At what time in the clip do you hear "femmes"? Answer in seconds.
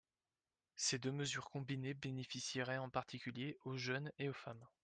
4.33-4.65